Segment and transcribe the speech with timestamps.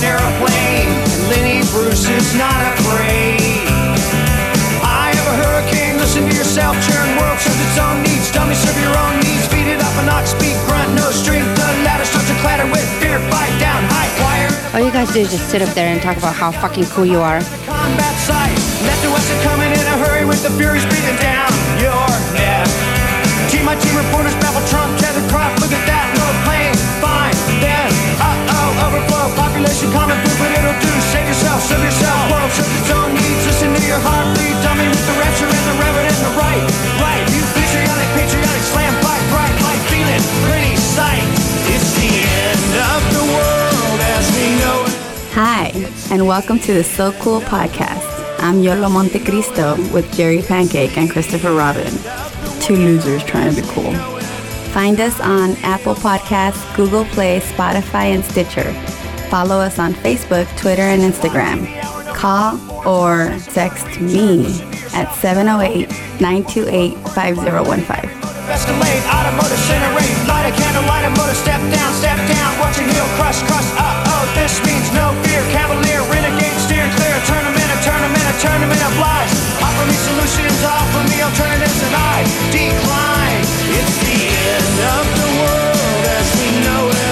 [0.00, 0.88] an aeroplane.
[1.28, 3.68] Lenny Bruce is not afraid.
[4.80, 8.32] I have a hurricane, listen to yourself, churn world serves its own needs.
[8.32, 11.48] Dummy serve your own needs, feed it up an ox, speak, grunt, no strength.
[11.56, 14.52] The ladder starts to clatter with fear, fight down, high wire.
[14.74, 17.06] All you guys do is just sit up there and talk about how fucking cool
[17.06, 17.40] you are.
[17.68, 18.56] Combat site,
[18.88, 22.68] left to west are coming in a hurry with the furies breathing down your neck.
[23.50, 24.49] Team my team reporters babble
[29.60, 33.68] population common poop, but it'll do, save yourself, serve yourself, world its own needs, listen
[33.76, 36.64] to your heartbeat, dummy with the rapture and the reverend and the right,
[36.96, 41.20] right, you patriotic, patriotic, slam, fight, bright, light, feeling, pretty sight,
[41.68, 44.96] it's the end of the world as we know it.
[45.36, 45.64] Hi,
[46.08, 48.08] and welcome to the So Cool podcast.
[48.40, 51.92] I'm Yolo Monte Cristo with Jerry Pancake and Christopher Robin.
[52.62, 53.92] Two losers trying to be cool.
[54.72, 58.72] Find us on Apple Podcasts, Google Play, Spotify, and Stitcher.
[59.30, 61.62] Follow us on Facebook, Twitter, and Instagram.
[62.18, 64.42] Call or text me
[64.90, 65.86] at 708
[66.18, 68.10] 928 5015.
[68.50, 73.06] Escalade, automotive incinerate, light a candle, light a motor, step down, step down, watch heel
[73.14, 78.82] crush, crush, uh-oh, this means no fear, cavalier, renegade, steer clear, a tournament, a tournament
[78.82, 79.30] of lies,
[79.62, 83.19] offer me solutions, offer me alternatives, and I decline,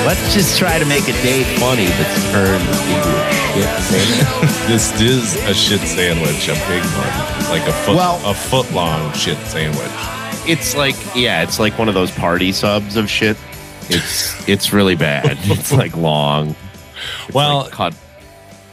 [0.09, 4.67] Let's just try to make a day funny that's turned into a shit sandwich.
[4.67, 9.13] This is a shit sandwich, a big one, like a foot, Well- a foot long
[9.13, 9.91] shit sandwich.
[10.49, 13.37] It's like, yeah, it's like one of those party subs of shit.
[13.91, 15.37] It's it's really bad.
[15.43, 16.57] It's like long.
[17.27, 17.95] It's Well, like cut.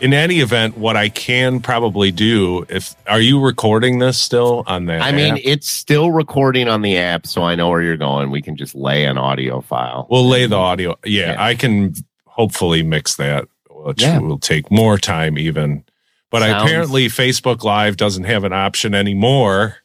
[0.01, 4.85] In any event, what I can probably do if are you recording this still on
[4.85, 4.95] the?
[4.97, 8.29] I mean, it's still recording on the app, so I know where you're going.
[8.29, 10.05] We can just lay an audio file.
[10.11, 10.95] we'll lay the audio.
[11.05, 11.43] Yeah, Yeah.
[11.43, 11.93] I can
[12.25, 14.19] hopefully mix that, which Yeah.
[14.19, 15.83] will take more time even.
[16.29, 19.77] But Sounds- apparently, Facebook Live doesn't have an option anymore.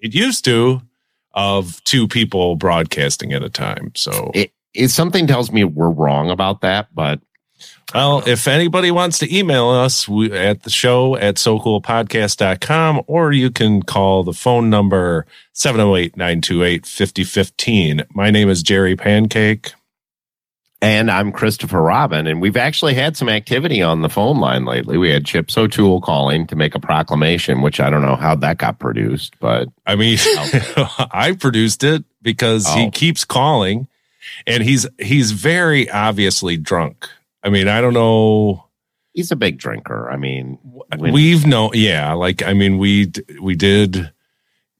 [0.00, 0.80] It used to
[1.34, 3.92] of two people broadcasting at a time.
[3.94, 7.20] So It, it something tells me we're wrong about that, but
[7.94, 13.50] Well, if anybody wants to email us we, at the show at socoolpodcast.com, or you
[13.50, 18.02] can call the phone number 708 928 5015.
[18.14, 19.72] My name is Jerry Pancake.
[20.80, 24.96] And I'm Christopher Robin, and we've actually had some activity on the phone line lately.
[24.96, 28.58] We had Chips O'Toole calling to make a proclamation, which I don't know how that
[28.58, 32.76] got produced, but I mean, I produced it because Oh.
[32.76, 33.88] he keeps calling
[34.46, 37.08] and he's he's very obviously drunk.
[37.48, 38.66] I mean, I don't know.
[39.14, 40.10] he's a big drinker.
[40.10, 40.58] I mean,
[40.96, 43.10] when- We've known, yeah, like I mean, we
[43.40, 44.12] we did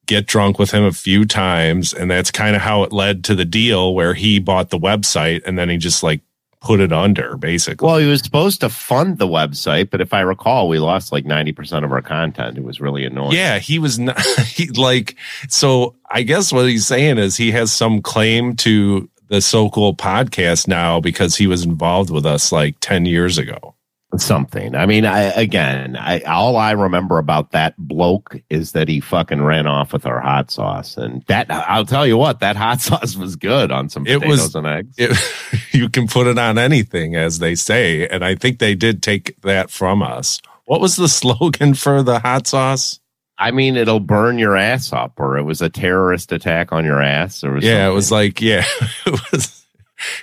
[0.07, 3.35] get drunk with him a few times, and that's kind of how it led to
[3.35, 6.21] the deal where he bought the website and then he just like
[6.61, 7.87] put it under, basically.
[7.87, 11.25] well, he was supposed to fund the website, but if I recall, we lost like
[11.25, 12.59] 90% of our content.
[12.59, 13.33] It was really annoying.
[13.33, 15.15] yeah, he was not he like
[15.49, 15.95] so.
[16.11, 20.67] I guess what he's saying is he has some claim to the so cool podcast
[20.69, 23.75] now because he was involved with us like ten years ago.
[24.17, 24.75] Something.
[24.75, 29.43] I mean, I, again, I, all I remember about that bloke is that he fucking
[29.43, 30.97] ran off with our hot sauce.
[30.97, 34.41] And that, I'll tell you what, that hot sauce was good on some It potatoes
[34.41, 34.95] was- and eggs.
[34.97, 38.09] it, you can put it on anything, as they say.
[38.09, 40.41] And I think they did take that from us.
[40.65, 43.01] What was the slogan for the hot sauce?
[43.39, 47.01] I mean, it'll burn your ass up, or it was a terrorist attack on your
[47.01, 47.45] ass.
[47.45, 48.65] Or Yeah, it was like, yeah,
[49.07, 49.65] it was,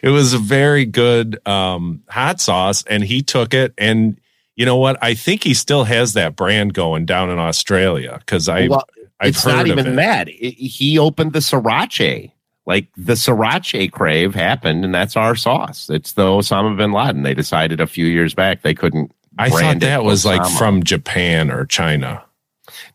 [0.04, 2.84] it was a very good um, hot sauce.
[2.88, 3.74] And he took it.
[3.78, 4.20] And
[4.56, 4.98] you know what?
[5.02, 8.86] I think he still has that brand going down in Australia because I, Well,
[9.20, 9.96] I've it's not even it.
[9.96, 10.28] that.
[10.28, 12.32] It- he opened the sriracha.
[12.68, 15.88] Like the sriracha crave happened, and that's our sauce.
[15.90, 17.22] It's the Osama bin Laden.
[17.22, 19.12] They decided a few years back they couldn't.
[19.38, 22.24] I thought that was like from Japan or China.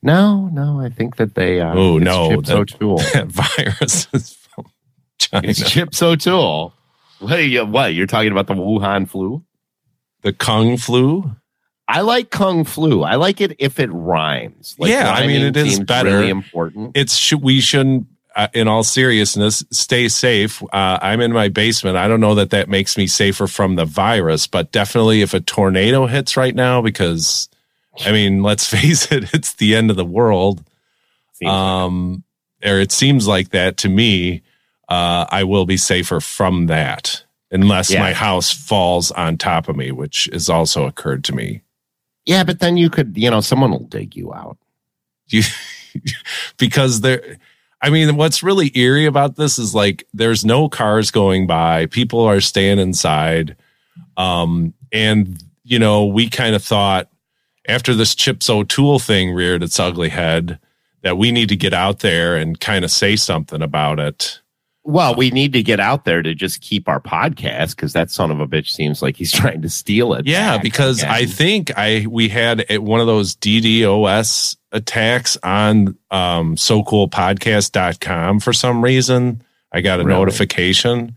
[0.03, 0.81] No, no.
[0.81, 1.61] I think that they.
[1.61, 2.99] Uh, Oh, no, Chips that- O'Toole.
[3.13, 4.67] That virus is from
[5.19, 5.49] China.
[5.49, 6.73] It's Chips O'Toole.
[7.21, 7.95] You, what?
[7.95, 9.45] You're talking about the Wuhan flu?
[10.23, 11.35] the Kung flu.
[11.89, 13.03] I like Kung Flu.
[13.03, 14.77] I like it if it rhymes.
[14.79, 16.11] Like, Yeah, I mean, it is better.
[16.19, 16.93] Really important.
[16.95, 18.07] it's sh- we shouldn't
[18.37, 22.51] uh, in all seriousness stay safe uh, i'm in my basement i don't know that
[22.51, 26.81] that makes me safer from the virus but definitely if a tornado hits right now
[26.81, 27.49] because
[28.07, 30.63] i mean let's face it it's the end of the world
[31.35, 32.25] Seems- um
[32.65, 34.43] or it seems like that to me
[34.89, 38.01] uh i will be safer from that unless Yeah.
[38.01, 41.63] my house falls on top of me which has also occurred to me
[42.27, 44.59] yeah, but then you could, you know, someone will dig you out.
[45.29, 45.43] you
[46.59, 47.39] because there
[47.81, 52.21] I mean what's really eerie about this is like there's no cars going by people
[52.21, 53.57] are staying inside
[54.17, 57.09] um and you know, we kind of thought
[57.69, 60.59] after this Chips O'Toole thing reared its ugly head
[61.03, 64.41] that we need to get out there and kind of say something about it.
[64.83, 68.31] Well, we need to get out there to just keep our podcast because that son
[68.31, 70.27] of a bitch seems like he's trying to steal it.
[70.27, 71.15] Yeah, because again.
[71.15, 78.83] I think I we had one of those DDoS attacks on um socoolpodcast.com for some
[78.83, 79.43] reason.
[79.73, 80.19] I got a Really?
[80.19, 81.17] notification.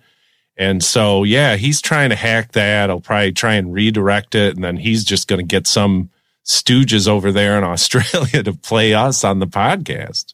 [0.56, 2.90] And so yeah, he's trying to hack that.
[2.90, 6.10] I'll probably try and redirect it and then he's just going to get some
[6.46, 10.34] stooges over there in Australia to play us on the podcast.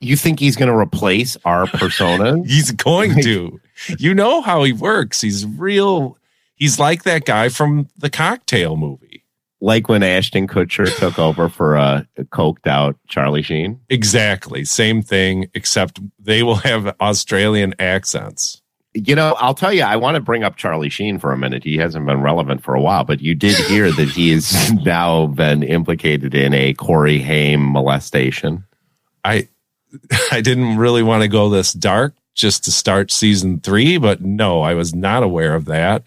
[0.00, 2.42] you think he's going to replace our persona?
[2.46, 3.60] He's going to.
[3.98, 5.20] You know how he works.
[5.20, 6.16] He's real
[6.56, 9.22] he's like that guy from the cocktail movie.
[9.60, 13.80] like when Ashton Kutcher took over for uh, a coked out Charlie Sheen.
[13.88, 14.64] Exactly.
[14.64, 18.62] Same thing, except they will have Australian accents.
[18.96, 21.62] You know, I'll tell you, I want to bring up Charlie Sheen for a minute.
[21.62, 25.26] He hasn't been relevant for a while, but you did hear that he has now
[25.26, 28.64] been implicated in a Corey Haim molestation.
[29.24, 29.48] I
[30.32, 34.62] I didn't really want to go this dark just to start season three, but no,
[34.62, 36.06] I was not aware of that.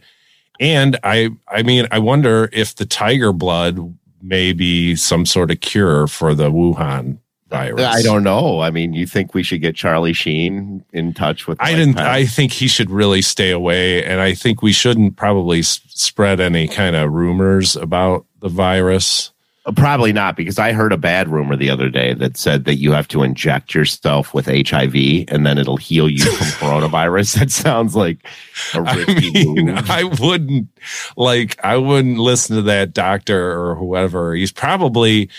[0.60, 5.62] And I I mean, I wonder if the tiger blood may be some sort of
[5.62, 7.20] cure for the Wuhan
[7.50, 7.82] virus.
[7.84, 8.60] I don't know.
[8.62, 11.58] I mean, you think we should get Charlie Sheen in touch with?
[11.62, 11.98] I didn't.
[12.00, 16.40] I think he should really stay away, and I think we shouldn't probably s- spread
[16.40, 19.32] any kind of rumors about the virus.
[19.76, 22.92] Probably not, because I heard a bad rumor the other day that said that you
[22.94, 24.96] have to inject yourself with HIV
[25.28, 27.36] and then it'll heal you from coronavirus.
[27.40, 28.26] That sounds like
[28.74, 29.90] a I risky mean, move.
[29.90, 30.70] I wouldn't
[31.18, 31.64] like.
[31.64, 34.34] I wouldn't listen to that doctor or whoever.
[34.34, 35.30] He's probably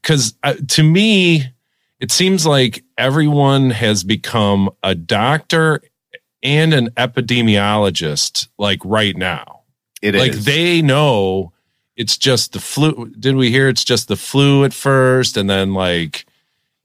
[0.00, 1.44] because uh, to me,
[1.98, 5.80] it seems like everyone has become a doctor
[6.42, 8.48] and an epidemiologist.
[8.58, 9.62] Like right now,
[10.02, 10.20] It is.
[10.20, 11.51] like they know
[11.96, 13.12] it's just the flu.
[13.18, 16.26] Did we hear it's just the flu at first, and then like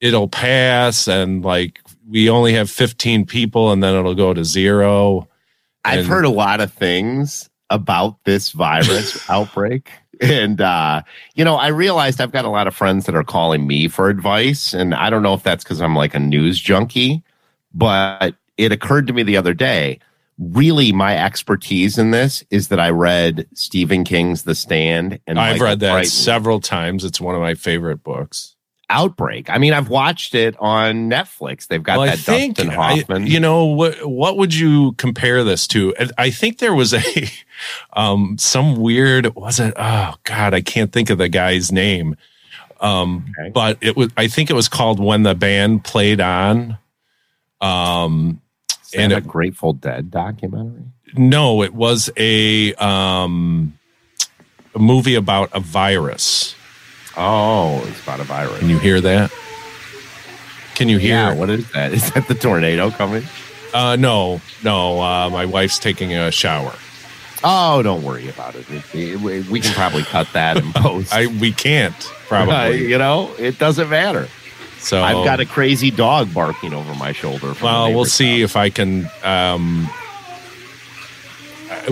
[0.02, 5.28] it'll pass, and like we only have fifteen people, and then it'll go to zero.
[5.86, 9.92] I've and- heard a lot of things about this virus outbreak.
[10.20, 11.04] And, uh,
[11.36, 14.10] you know, I realized I've got a lot of friends that are calling me for
[14.10, 14.74] advice.
[14.74, 17.24] And I don't know if that's because I'm like a news junkie,
[17.74, 20.00] but it occurred to me the other day.
[20.40, 25.60] Really, my expertise in this is that I read Stephen King's The Stand and I've
[25.60, 27.04] read that Crichton's several times.
[27.04, 28.56] It's one of my favorite books.
[28.90, 29.50] Outbreak.
[29.50, 31.68] I mean, I've watched it on Netflix.
[31.68, 33.28] They've got Well, I that think Dustin I- Hoffman.
[33.28, 34.08] you know what?
[34.08, 35.94] What would you compare this to?
[36.18, 37.02] I think there was a
[37.94, 39.36] um some weird.
[39.36, 39.74] Was it?
[39.76, 42.16] Oh God, I can't think of the guy's name.
[42.80, 43.50] Um, Okay.
[43.50, 44.10] but it was.
[44.16, 46.78] I think it was called when the band played on.
[47.60, 48.40] Um,
[48.88, 50.84] Is that and a it- Grateful Dead documentary.
[51.16, 53.78] no, it was a um
[54.76, 56.56] a movie about a virus.
[57.16, 58.60] Oh, it's about a virus.
[58.60, 59.32] Can you hear that?
[60.76, 61.10] Can you hear?
[61.16, 61.92] Yeah, what is that?
[61.98, 63.24] Is that the tornado coming?
[63.74, 65.02] Uh, no, no.
[65.02, 66.74] Uh, my wife's taking a shower.
[67.44, 68.70] Oh, don't worry about it.
[68.70, 71.12] It- it- we can probably cut that in post.
[71.14, 72.88] I we can't Uh, probably.
[72.92, 74.28] you know, it doesn't matter.
[74.80, 77.54] So I've got a crazy dog barking over my shoulder.
[77.62, 78.52] Well, we'll see house.
[78.52, 79.06] if I can.
[79.24, 79.90] Um,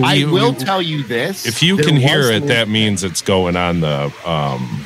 [0.02, 3.56] I will we- tell you this: If you can hear it, that means it's going
[3.56, 4.12] on the.
[4.24, 4.84] Um,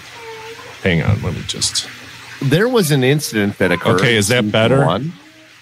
[0.83, 1.89] hang on, let me just.
[2.43, 4.01] there was an incident that occurred.
[4.01, 4.85] Okay, is that better?
[4.85, 5.13] One.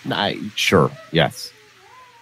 [0.05, 1.53] Nah, sure, yes.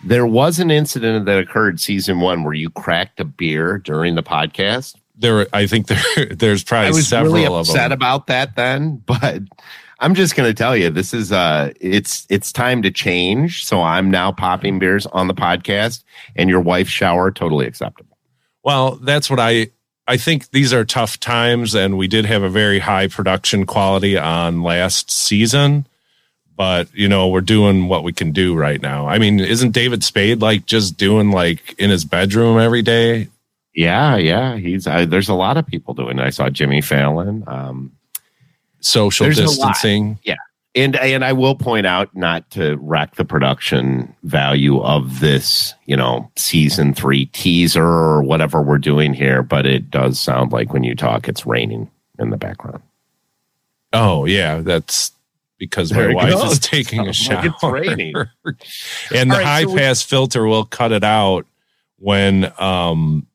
[0.05, 4.23] There was an incident that occurred season one where you cracked a beer during the
[4.23, 4.95] podcast.
[5.19, 6.27] There, I think there.
[6.31, 9.43] There's probably I was several really upset about that then, but
[9.99, 13.65] I'm just going to tell you this is uh it's it's time to change.
[13.65, 18.17] So I'm now popping beers on the podcast and your wife's shower totally acceptable.
[18.63, 19.71] Well, that's what I
[20.07, 24.17] I think these are tough times and we did have a very high production quality
[24.19, 25.87] on last season.
[26.57, 29.09] But, you know, we're doing what we can do right now.
[29.09, 33.29] I mean, isn't David Spade like just doing like in his bedroom every day?
[33.75, 36.23] Yeah, yeah, he's uh, there's a lot of people doing it.
[36.23, 37.45] I saw Jimmy Fallon.
[37.47, 37.96] Um
[38.81, 40.19] Social There's distancing.
[40.75, 45.97] and and I will point out not to wreck the production value of this, you
[45.97, 50.85] know, season 3 teaser or whatever we're doing here, but it does sound like when
[50.85, 52.83] you talk it's raining in the background.
[53.93, 55.13] Oh, yeah, that's
[55.59, 56.53] because There my wife goes.
[56.53, 57.47] is taking a shower.
[57.47, 58.15] It's raining.
[59.15, 61.47] and the right, high so we- pass filter will cut it out
[61.99, 63.27] when um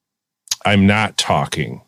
[0.64, 1.82] I'm not talking.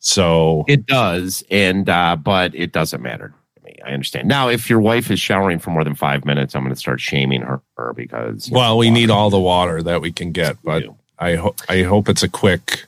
[0.00, 3.76] So It does, and uh, but it doesn't matter to me.
[3.84, 4.26] I understand.
[4.28, 7.00] Now, if your wife is showering for more than five minutes, I'm going to start
[7.00, 8.94] shaming her, her because know, well, we water.
[9.00, 10.84] need all the water that we can get, but.
[11.22, 12.86] I hope I hope it's a quick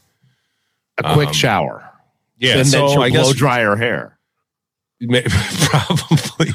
[1.04, 1.84] A quick Um, shower.
[2.38, 4.16] Yeah, and so then she'll I blow guess dry her hair.
[5.60, 6.48] Probably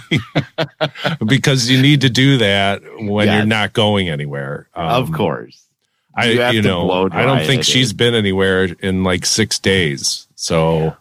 [1.27, 3.37] because you need to do that when Yes.
[3.37, 4.67] you're not going anywhere.
[4.73, 5.65] of Um, course.
[6.15, 10.26] I You have you know I don't think she's been anywhere in like six days.
[10.37, 10.95] So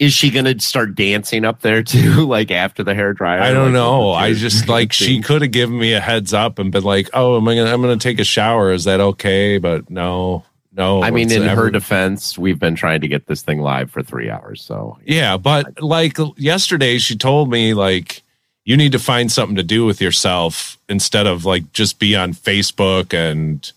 [0.00, 3.40] Is she going to start dancing up there too, like after the hair dryer?
[3.40, 4.10] I don't Like, know.
[4.12, 7.36] I just like she could have given me a heads up and been like, "Oh,
[7.36, 7.72] am I gonna?
[7.72, 8.72] I'm gonna take a shower.
[8.72, 10.44] Is that okay?" But no,
[10.74, 11.02] no.
[11.02, 14.28] I mean, in her defense, we've been trying to get this thing live for three
[14.28, 14.60] hours.
[14.62, 18.22] So Yeah, but like yesterday, she told me like
[18.64, 22.32] you need to find something to do with yourself instead of like just be on
[22.34, 23.70] Facebook and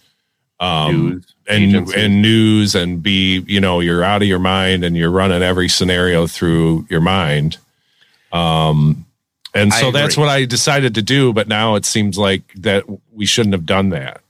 [0.59, 1.95] um News, and agencies.
[1.95, 5.67] and news and be you know you're out of your mind and you're running every
[5.67, 7.57] scenario through your mind.
[8.31, 9.05] Um,
[9.53, 11.33] and so that's what I decided to do.
[11.33, 14.21] But now it seems like that we shouldn't have done that.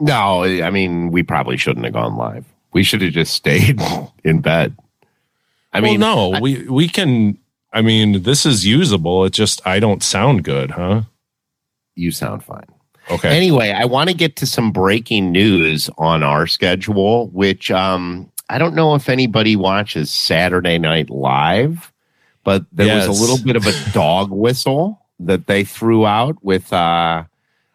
[0.00, 2.44] no, I mean, we probably shouldn't have gone live.
[2.72, 3.80] We should have just stayed
[4.24, 4.76] in bed.
[5.72, 7.38] I mean, well, no, we we can.
[7.72, 9.24] I mean, this is usable.
[9.24, 11.02] It just I don't sound good, huh?
[11.94, 12.66] you sound fine.
[13.10, 13.36] Okay.
[13.36, 18.58] Anyway, I want to get to some breaking news on our schedule, which um, I
[18.58, 21.92] don't know if anybody watches Saturday Night Live,
[22.44, 26.72] but there was a little bit of a dog whistle that they threw out with
[26.72, 27.24] uh,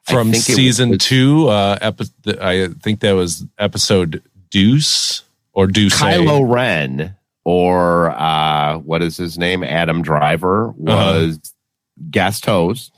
[0.04, 1.48] from season was- two.
[1.50, 6.00] Uh, epi- I think that was episode Deuce or Deuce.
[6.00, 9.64] Kylo Ren or uh, what is his name?
[9.64, 11.40] Adam Driver was
[12.12, 12.97] guest host,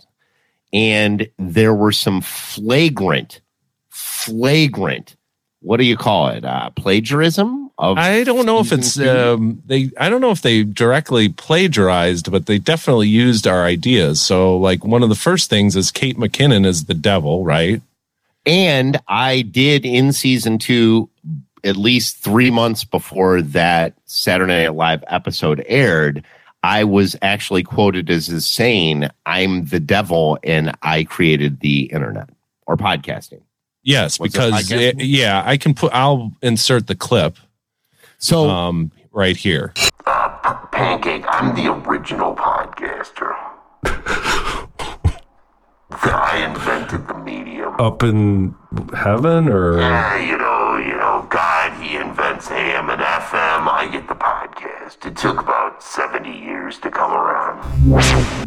[0.74, 3.42] and there were some flagrant,
[3.90, 5.16] flagrant.
[5.62, 6.46] What do you call it?
[6.46, 7.98] Uh, plagiarism of.
[7.98, 9.92] I don't know if it's um, they.
[10.00, 14.22] I don't know if they directly plagiarized, but they definitely used our ideas.
[14.22, 17.82] So, like one of the first things is Kate McKinnon is the devil, right?
[18.46, 21.10] and I did in season two,
[21.64, 26.24] at least three months before that Saturday Night Live episode aired.
[26.64, 32.30] I was actually quoted as, as saying, "I'm the devil, and I created the internet
[32.68, 33.42] or podcasting."
[33.84, 35.00] Yes, Was because podcasting?
[35.00, 35.94] it- yeah, I can put.
[35.94, 37.38] I'll insert the clip
[38.18, 39.74] So um, right here.
[40.72, 43.34] Pancake, I'm the original podcaster.
[45.92, 47.74] I invented the medium.
[47.80, 48.56] Up in
[48.96, 50.38] heaven or Yeah, you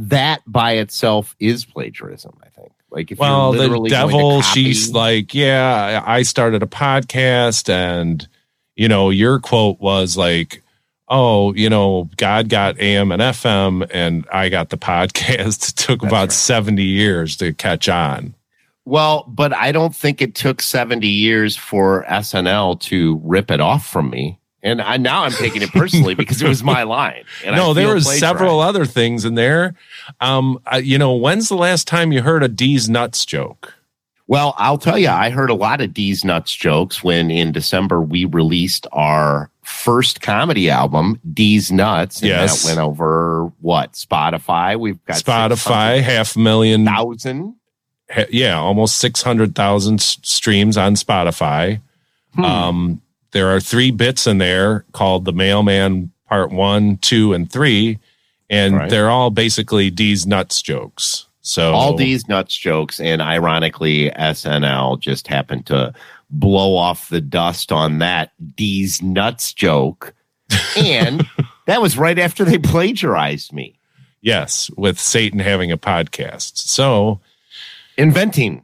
[0.01, 2.39] that by itself is plagiarism.
[2.43, 2.73] I think.
[2.91, 8.27] Like if well, the devil, she's like, yeah, I started a podcast, and
[8.77, 10.63] you know, your quote was like,
[11.09, 15.71] oh, you know, God got AM and FM, and I got the podcast.
[15.71, 16.33] It took about right.
[16.33, 18.35] seventy years to catch on.
[18.85, 23.87] Well, but I don't think it took 70 years for SNL to rip it off
[23.87, 24.41] from me.
[24.63, 27.25] And I, now I'm taking it personally because it was my line.
[27.45, 29.75] And I no, there was several other things in there.
[30.21, 33.75] Um, you know, when's the last time you heard a D's nuts joke?
[34.29, 38.01] Well, I'll tell you, I heard a lot of D's Nuts jokes when in December
[38.01, 42.21] we released our first comedy album, D's Nuts.
[42.23, 42.63] And Yes.
[42.63, 43.93] that went over what?
[43.93, 44.79] Spotify.
[44.79, 47.57] We've got Spotify, half million, thousand.
[48.11, 51.81] ha- yeah, almost six hundred thousand streams on Spotify.
[52.35, 52.45] Hmm.
[52.45, 53.03] Um,
[53.33, 57.99] there are three bits in there called the Mailman Part One, Two, and Three,
[58.49, 58.91] and Right.
[58.91, 61.27] they're all basically D's nuts jokes.
[61.43, 65.93] So all these nuts jokes and ironically snl just happened to
[66.31, 70.15] blow off the dust on that d's nuts joke
[70.77, 71.27] and
[71.67, 73.77] that was right after they plagiarized me
[74.23, 76.57] yes, with Satan having a podcast.
[76.57, 77.21] So
[77.99, 78.63] inventing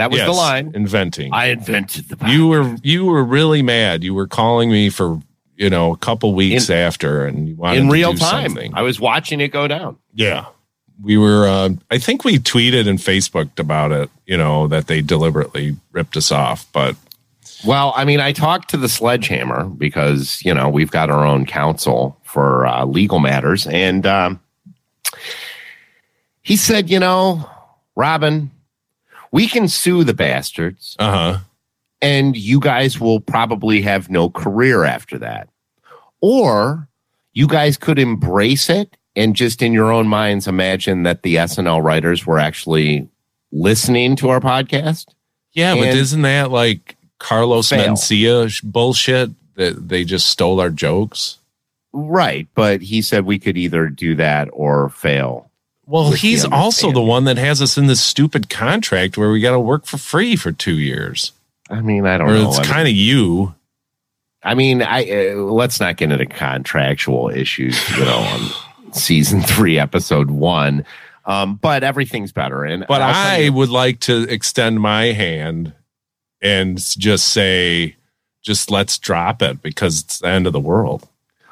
[0.00, 1.32] that was yes, the line inventing.
[1.32, 4.02] i invented the you were you were really mad.
[4.02, 5.20] You were calling me for
[5.56, 8.50] you know a couple weeks In- after, and you wanted in to real do time
[8.50, 8.72] something.
[8.74, 10.46] i was watching it go down Yeah.
[11.02, 15.00] We were, uh, I think we tweeted and Facebooked about it, you know, that they
[15.00, 16.66] deliberately ripped us off.
[16.74, 16.94] But
[17.64, 21.44] well i mean i talked to the sledgehammer because you know we've got our own
[21.46, 24.40] counsel for uh, legal matters and um,
[26.42, 27.48] he said you know
[27.96, 28.50] robin
[29.32, 31.38] we can sue the bastards uh huh.
[32.02, 35.48] and you guys will probably have no career after that.
[36.20, 36.88] Or
[37.32, 41.82] you guys could embrace it and just in your own minds imagine that the SNL
[41.82, 43.08] writers were actually
[43.52, 45.06] listening to our podcast.
[45.52, 47.94] Yeah, but isn't that like Carlos Fail.
[47.94, 51.38] Mencia bullshit that they just stole our jokes?
[51.92, 52.48] Right.
[52.54, 55.49] But he said we could either do that or fail.
[55.90, 59.50] Well, he's also the one that has us in this stupid contract where we got
[59.52, 61.32] to work for free for two years.
[61.68, 62.48] I mean, I don't Or know.
[62.48, 63.54] it's I mean, kind of you.
[64.42, 69.78] I mean, I uh, let's not get into contractual issues, you know, on season three,
[69.78, 70.84] episode one.
[71.26, 72.64] Um, but everything's better.
[72.64, 75.74] And But I you- would like to extend my hand
[76.40, 77.96] and just say,
[78.42, 81.06] just let's drop it because it's the end of the world.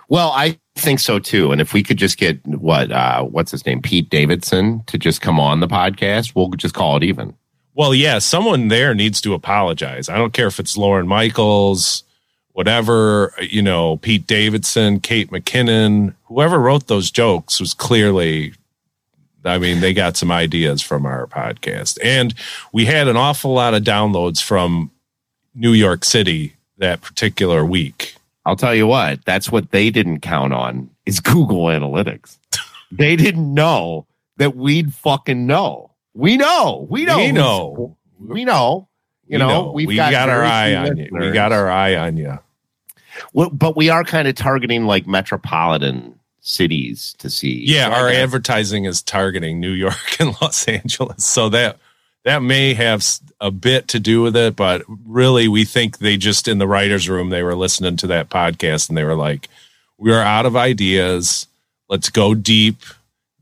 [0.09, 1.53] well, I think so too.
[1.53, 5.21] And if we could just get what uh, what's his name, Pete Davidson, to just
[5.21, 7.35] come on the podcast, we'll just call it even.
[7.75, 10.09] Well, yeah, someone there needs to apologize.
[10.09, 12.03] I don't care if it's Lorne Michaels,
[12.59, 18.53] whatever, you know, Pete Davidson, Kate McKinnon, whoever wrote those jokes was clearly,
[19.45, 21.99] I mean, they got some ideas from our podcast.
[22.03, 22.35] And
[22.73, 24.91] we had an awful lot of downloads from
[25.55, 28.17] New York City that particular week.
[28.49, 32.39] I'll tell you what, that's what they didn't count on is Google Analytics.
[32.91, 34.07] they didn't know
[34.39, 35.91] that we'd fucking know.
[36.15, 36.87] We know.
[36.89, 37.19] We know.
[37.19, 37.97] We know.
[38.19, 38.89] We know.
[39.27, 41.11] You We know, we've we got, got, our eye on you.
[41.13, 42.39] We got our eye on you.
[43.35, 47.65] Well, but we are kind of targeting like metropolitan cities to see.
[47.67, 51.79] Yeah, So our advertising is targeting New York and Los Angeles, so that
[52.25, 53.05] that may have
[53.41, 54.57] a bit to do with it.
[54.57, 58.31] But really, we think they just in the writers' room they were listening to that
[58.31, 59.49] podcast and they were like,
[59.97, 61.47] "We are out of ideas.
[61.89, 62.83] Let's go deep."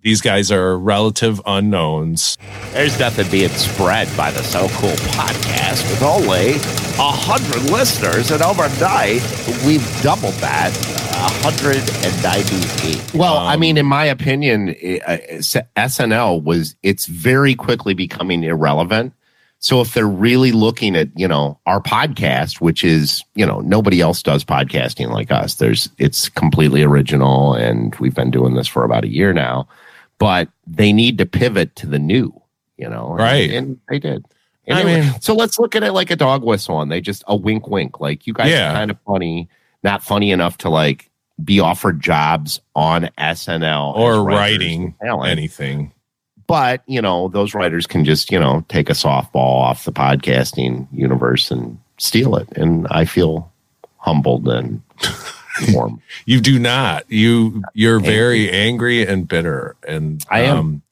[0.02, 2.38] These guys are relative unknowns.
[2.71, 6.52] There's nothing being spread by the So Cool podcast with only
[6.99, 9.21] a hundred listeners, and overnight
[9.66, 10.71] we've doubled that,
[11.18, 13.14] hundred and ninety-eight.
[13.14, 15.40] Well, I Um, mean, in my opinion, i- uh,
[15.76, 19.12] SNL was it's very quickly becoming irrelevant.
[19.58, 24.00] So if they're really looking at you know our podcast, which is you know nobody
[24.00, 25.54] else does podcasting like us.
[25.54, 29.66] There's it's completely original, and we've been doing this for about a year now.
[30.18, 32.32] But they need to pivot to the new,
[32.78, 33.50] you know, Right.
[33.50, 34.25] And they did.
[34.68, 37.23] I Anyway, mean- so let's look at it like a dog whistle, and they just
[37.26, 38.00] a wink, wink.
[38.00, 38.71] Like you guys Yeah.
[38.71, 39.49] are kind of funny,
[39.82, 41.10] not funny enough to like
[41.42, 45.92] be offered jobs on SNL Or writing anything.
[46.46, 50.86] but you know those writers can just you know take a softball off the podcasting
[50.92, 53.50] universe and steal it and i feel
[53.99, 54.80] humbled and
[55.72, 57.04] warm You do not.
[57.10, 59.76] You you're very angry and bitter.
[59.88, 60.56] And I am.
[60.58, 60.82] um,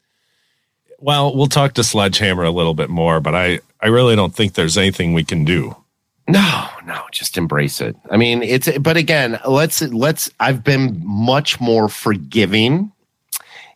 [0.98, 4.54] well, we'll talk to Sledgehammer a little bit more, but I I really don't think
[4.54, 5.76] there's anything we can do.
[6.28, 7.96] No no just embrace it.
[8.10, 12.92] I mean it's but again let's let's i've been much more forgiving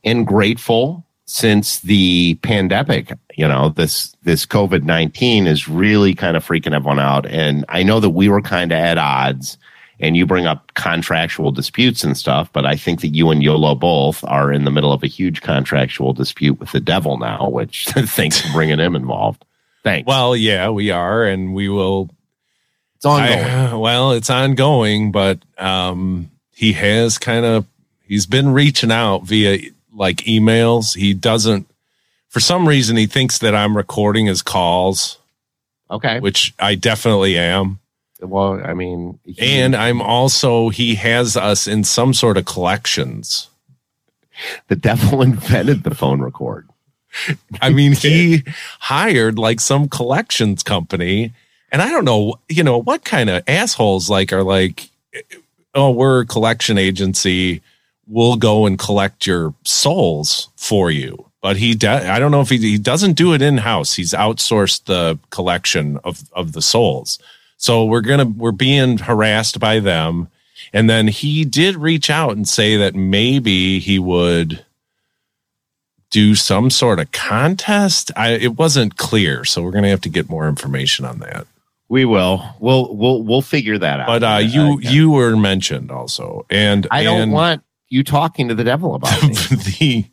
[0.04, 6.74] and grateful since the pandemic you know this this covid-19 is really kind of freaking
[6.74, 7.26] everyone out.
[7.26, 9.58] And i know that we were kind of at odds
[10.00, 13.74] and you bring up contractual disputes and stuff but i think that you and yolo
[13.74, 17.86] both are in the middle of a huge contractual dispute with the devil now which
[17.90, 19.44] thanks for bringing him involved.
[19.84, 20.06] Thanks.
[20.06, 22.10] Well, yeah, we are, and we will.
[22.98, 27.64] It's ongoing I, well, it's ongoing, but um, he has kind of
[28.06, 30.96] he's been reaching out via like emails.
[30.96, 31.66] He doesn't,
[32.28, 35.18] for some reason, he thinks that I'm recording his calls,
[35.90, 37.78] okay which I definitely am.
[38.20, 43.48] well i mean he- And I'm also he has us in some sort of collections.
[44.68, 46.68] the devil invented the phone record
[47.62, 48.44] I mean, he
[48.80, 51.32] hired like some collections company,
[51.70, 55.20] and I don't know, you know, what kind of assholes like are like, eh,
[55.74, 57.60] oh, we're a collection agency.
[58.06, 61.26] We'll go and collect your souls for you.
[61.40, 63.94] But he, de- I don't know if he, he doesn't do it in house.
[63.94, 67.18] He's outsourced the collection of, of the souls.
[67.58, 70.28] So we're to, we're being harassed by them.
[70.72, 74.64] And then he did reach out and say that maybe he would
[76.10, 78.10] do some sort of contest.
[78.16, 81.46] I, it wasn't clear, so we're going to have to get more information on that.
[81.88, 86.46] We will we'll we'll we'll figure that out But uh, you you were mentioned also,
[86.50, 90.04] and i don't and want you talking to the devil about me the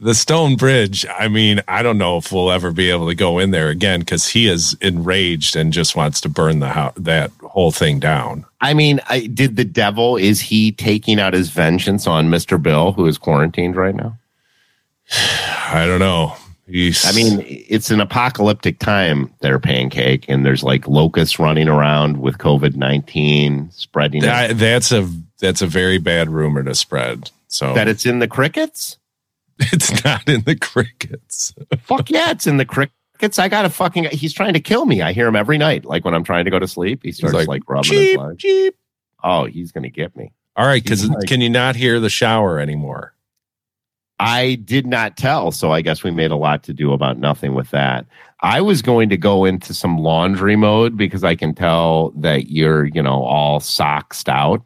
[0.00, 1.06] the Stone Bridge.
[1.06, 4.00] I mean, I don't know if we'll ever be able to go in there again
[4.00, 8.44] because he is enraged and just wants to burn the house, that whole thing down.
[8.60, 12.92] i mean I, did the devil is he taking out his vengeance on mr bill
[12.92, 14.16] who is quarantined right now
[15.72, 16.36] I don't know.
[16.70, 22.18] He's, i mean it's an apocalyptic time there pancake and there's like locusts running around
[22.18, 27.30] with covid-19 spreading that, that's a that's a very bad rumor to spread.
[27.48, 28.98] So that it's in the crickets
[29.72, 31.52] it's not in the crickets.
[31.82, 33.38] Fuck yeah, it's in the crickets.
[33.38, 34.04] I got a fucking.
[34.04, 35.02] He's trying to kill me.
[35.02, 35.84] I hear him every night.
[35.84, 38.18] Like when I'm trying to go to sleep, he starts like, like, rubbing his Jeep,
[38.18, 38.38] leg.
[38.38, 38.76] jeep.
[39.22, 40.32] Oh, he's gonna get me.
[40.56, 43.12] All right, because like- can you not hear the shower anymore?
[44.20, 47.54] I did not tell, so I guess we made a lot to do about nothing
[47.54, 48.06] with that.
[48.42, 52.84] I was going to go into some laundry mode because I can tell that you're,
[52.86, 54.62] you know, all socked out.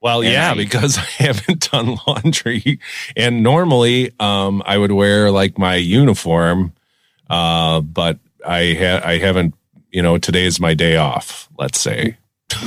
[0.00, 2.78] Well, And yeah, I- because I haven't done laundry,
[3.16, 6.72] and normally um, I would wear like my uniform,
[7.28, 9.54] uh, but I ha- I haven't.
[9.90, 11.48] You know, today is my day off.
[11.58, 12.16] Let's say.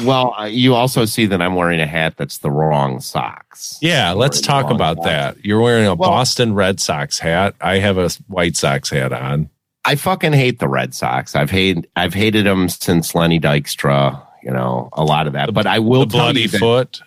[0.04, 3.78] Well, you also see that I'm wearing a hat that's the wrong socks.
[3.82, 5.36] Yeah, let's talk about hat.
[5.36, 5.46] that.
[5.46, 7.56] You're wearing a Well- Boston Red Sox hat.
[7.62, 9.50] I have a White Sox hat on.
[9.84, 11.36] I fucking hate the Red Sox.
[11.36, 14.22] I've hated I've hated them since Lenny Dykstra.
[14.44, 15.54] You know, a lot of that.
[15.54, 17.02] but I will the bloody foot.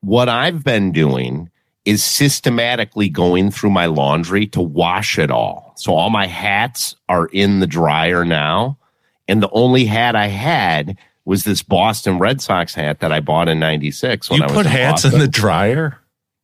[0.00, 1.50] what I've been doing
[1.86, 5.72] is systematically going through my laundry to wash it all.
[5.76, 8.78] So all my hats are in the dryer now.
[9.28, 13.48] And the only hat I had was this Boston Red Sox hat that I bought
[13.48, 15.98] in 96 when You I was put in hats in the dryer.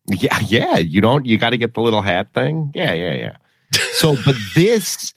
[0.07, 0.79] Yeah, yeah.
[0.79, 2.73] You don't you got to get the little hat thing.
[2.75, 3.37] Yeah, yeah, yeah.
[3.93, 5.15] So, but this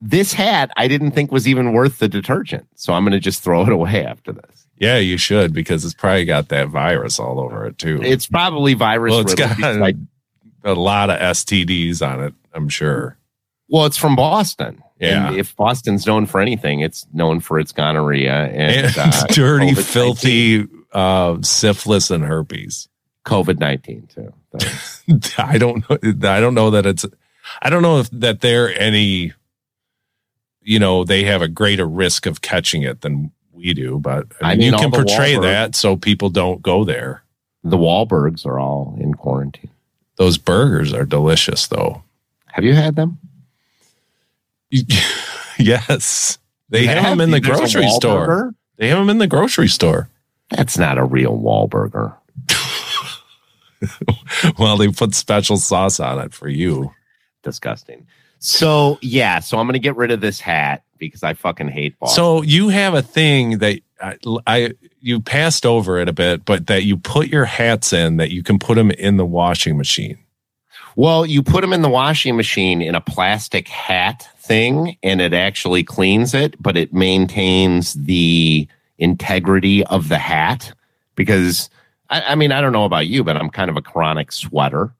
[0.00, 2.66] this hat I didn't think was even worth the detergent.
[2.74, 4.66] So I'm going to just throw it away after this.
[4.78, 8.00] Yeah, you should because it's probably got that virus all over it too.
[8.02, 9.94] It's probably virus well, it's riddled got
[10.64, 12.34] a lot of STDs on it.
[12.54, 13.16] I'm sure.
[13.70, 14.82] Well, it's from Boston.
[14.98, 15.28] Yeah.
[15.28, 19.68] And if Boston's known for anything, it's known for its gonorrhea and, And uh, dirty,
[19.70, 22.88] COVID-19 filthy uh, syphilis and herpes.
[23.26, 24.32] COVID nineteen too.
[25.38, 25.98] I don't know.
[26.28, 27.04] I don't know that it's.
[27.62, 29.32] I don't know if that they're any.
[30.62, 34.52] You know, they have a greater risk of catching it than we do, but I
[34.52, 37.22] I mean, mean, you can portray Wahlberg- that so people don't go there.
[37.62, 39.70] the Wahlbergs are all in quarantine.
[40.16, 42.02] Those burgers are delicious, though.
[42.46, 43.18] Have you had them?
[45.58, 48.26] yes, they have them in the grocery store.
[48.26, 48.54] Wahlburger?
[48.76, 50.08] They have them in the grocery store.
[50.50, 52.16] That's not a real Wahlburger.
[54.58, 56.92] Well, they put special sauce on it for you.
[57.42, 58.06] Disgusting.
[58.38, 62.14] So yeah, so I'm gonna get rid of this hat because I fucking hate Boston.
[62.14, 66.66] So you have a thing that I, I you passed over it a bit, but
[66.68, 70.18] that you put your hats in that you can put them in the washing machine.
[70.96, 75.32] Well, you put them in the washing machine in a plastic hat thing, and it
[75.32, 78.66] actually cleans it, but it maintains the
[78.98, 80.72] integrity of the hat
[81.14, 81.70] because
[82.10, 84.92] I, I mean, I don't know about you, but I'm kind of a chronic sweater.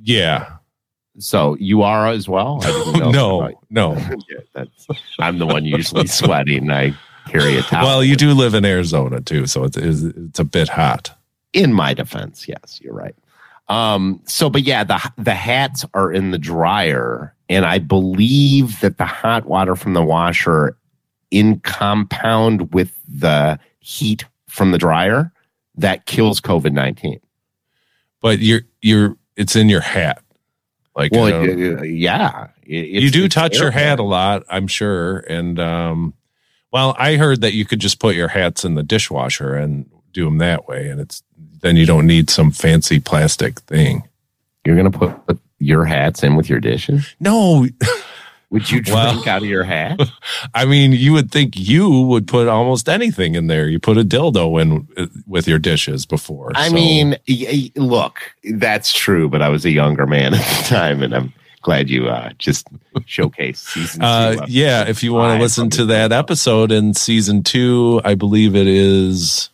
[0.00, 0.58] Yeah.
[1.18, 2.60] So you are as well.
[2.62, 3.94] I didn't know no, no.
[4.30, 4.86] Yeah, that's,
[5.18, 6.70] I'm the one usually sweating.
[6.70, 6.94] I
[7.26, 7.86] carry a towel.
[7.86, 11.10] Well, you do live in Arizona too, so it's, it's a bit hot.
[11.52, 13.16] in my defense, yes, you're right.
[13.68, 18.98] Um, so, but yeah, the the hats are in the dryer, and I believe that
[18.98, 20.76] the hot water from the washer,
[21.30, 25.32] in compound with the heat from the dryer,
[25.76, 27.20] that kills COVID nineteen.
[28.20, 30.22] But you're you're it's in your hat.
[30.96, 35.18] Like Well, you, know, yeah, it- you do touch your hat a lot, I'm sure.
[35.28, 36.14] And um,
[36.70, 40.24] well, I heard that you could just put your hats in the dishwasher and do
[40.26, 41.22] them that way, and it's
[41.64, 44.06] then you don't need some fancy plastic thing.
[44.66, 47.14] You're gonna put, put your hats in with your dishes.
[47.20, 47.66] No,
[48.50, 49.98] Would you drink Well- out of your hat?
[50.54, 53.66] I mean, you would think you would put almost anything in there.
[53.68, 56.52] You put a dildo in uh, with your dishes before.
[56.54, 57.16] I so- mean,
[57.74, 58.20] look,
[58.52, 62.08] that's true, but I was a younger man at the time, and I'm glad you
[62.08, 62.68] uh, just
[63.00, 64.06] showcased season two.
[64.06, 68.54] uh, yeah, if you want to listen to that episode in season two, I believe
[68.54, 69.48] it is.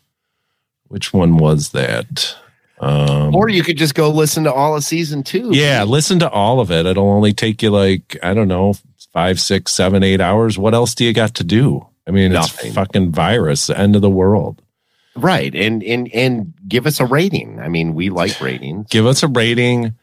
[0.91, 2.37] Which one was that?
[2.81, 5.51] Um, Or you could just go listen to all of season two.
[5.53, 6.85] yeah, listen to all of it.
[6.87, 8.75] It'll only take you like I don't know
[9.13, 10.57] five, six, seven, eight hours.
[10.59, 11.87] What else do you got to do?
[12.07, 12.67] I mean, Nothing.
[12.69, 14.63] it's fucking virus, end of the world.
[15.17, 15.55] right.
[15.55, 17.61] And and and give us a rating.
[17.61, 18.87] I mean, we like ratings.
[18.91, 19.95] give us a rating.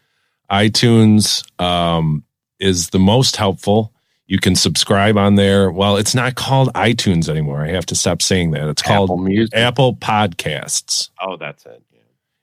[0.52, 2.24] iTunes um,
[2.60, 3.92] is the most helpful.
[4.28, 5.72] You can subscribe on there.
[5.72, 7.62] Well, it's not called iTunes anymore.
[7.62, 8.68] I have to stop saying that.
[8.68, 9.58] It's called Apple Music.
[9.58, 11.10] Apple Podcasts.
[11.22, 11.82] Oh, that's it.
[11.94, 12.00] Yeah.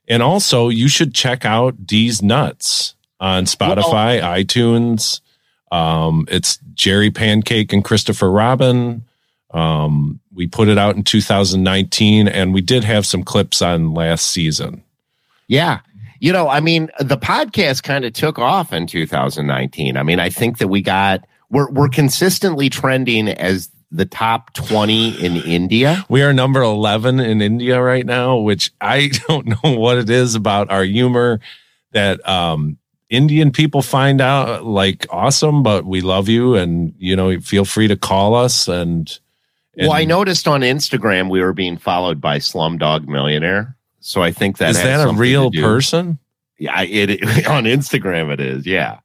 [0.08, 5.20] And also, you should check out D's Nuts on Spotify, iTunes.
[5.70, 9.04] Um, it's Jerry Pancake and Christopher Robin.
[9.50, 14.26] Um, we put it out in 2019, and we did have some clips on last
[14.26, 14.82] season.
[15.48, 15.80] Yeah.
[16.18, 19.96] You know, I mean, the podcast kind of took off in 2019.
[19.98, 25.24] I mean, I think that we got we're we're consistently trending as the top 20
[25.24, 26.04] in India.
[26.08, 30.34] We are number 11 in India right now, which I don't know what it is
[30.34, 31.38] about our humor
[31.92, 32.76] that um,
[33.08, 37.86] Indian people find out like awesome, but we love you and, you know, feel free
[37.86, 38.66] to call us.
[38.66, 39.08] And,
[39.76, 43.76] and well, I noticed on Instagram we were being followed by Slumdog Millionaire.
[44.00, 46.18] So I think that is that a real person?
[46.58, 48.66] Yeah, it, it on Instagram it is.
[48.66, 48.98] Yeah,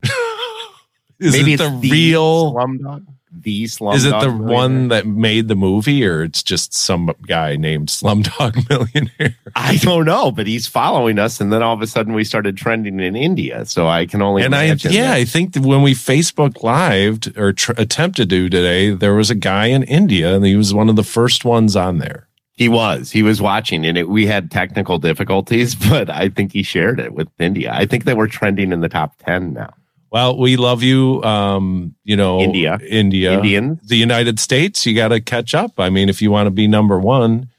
[1.19, 2.53] Is maybe it it's the real?
[2.53, 3.05] Slumdog.
[3.31, 3.95] The Slumdog.
[3.95, 4.53] Is it the Millionaire?
[4.55, 9.35] one that made the movie, or it's just some guy named Slumdog Millionaire?
[9.55, 12.57] I don't know, but he's following us, and then all of a sudden we started
[12.57, 13.65] trending in India.
[13.65, 17.37] So I can only and I, yeah, that- I think that when we Facebook lived
[17.37, 20.73] or tr- attempted to do today, there was a guy in India, and he was
[20.73, 22.27] one of the first ones on there.
[22.57, 26.63] he was he was watching, and it, we had technical difficulties, but I think he
[26.63, 27.71] shared it with India.
[27.73, 29.71] I think that we're trending in the top ten now.
[30.11, 31.23] Well, we love you.
[31.23, 32.79] Um, you know, India.
[32.87, 33.87] India, Indians.
[33.87, 34.85] the United States.
[34.85, 35.79] You got to catch up.
[35.79, 37.49] I mean, if you want to be number one,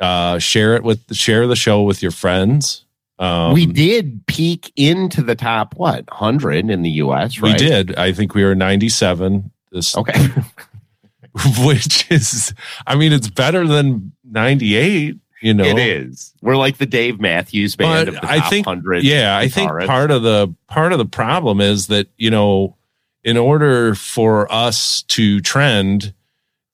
[0.00, 2.84] uh, share it with share the show with your friends.
[3.18, 7.40] Um, we did peak into the top what hundred in the U.S.
[7.40, 7.96] we did.
[7.96, 9.50] I think we were ninety seven.
[9.72, 10.14] This, Okay.
[11.64, 12.54] which is,
[12.86, 15.16] I mean, it's better than ninety eight.
[15.40, 16.34] You know, It is.
[16.42, 19.04] We're like the Dave Matthews band But of the I top think, hundred.
[19.04, 22.76] yeah, I think part of the part of the problem is that you know,
[23.22, 26.12] in order for us to trend,